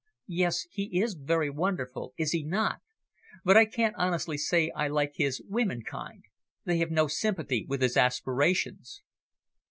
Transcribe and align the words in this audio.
"Yes, 0.33 0.65
he 0.71 0.99
is 0.99 1.13
very 1.13 1.51
wonderful, 1.51 2.15
is 2.17 2.31
he 2.31 2.43
not? 2.43 2.79
But 3.45 3.55
I 3.55 3.65
can't 3.65 3.93
honestly 3.99 4.35
say 4.35 4.71
I 4.75 4.87
like 4.87 5.11
his 5.17 5.43
womenkind. 5.47 6.23
They 6.65 6.79
have 6.79 6.89
no 6.89 7.05
sympathy 7.07 7.67
with 7.69 7.83
his 7.83 7.95
aspirations." 7.95 9.03